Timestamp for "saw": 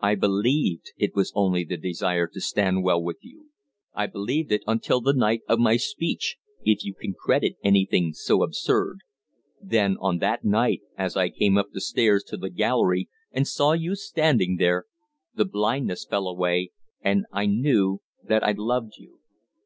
13.46-13.72